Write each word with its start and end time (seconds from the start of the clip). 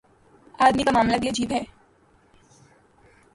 آدمی 0.59 0.83
کا 0.83 0.91
معاملہ 0.91 1.17
بھی 1.17 1.29
عجیب 1.29 1.51
ہے۔ 1.51 1.61